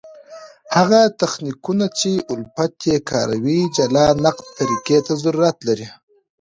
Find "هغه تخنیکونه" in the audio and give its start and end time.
0.75-1.85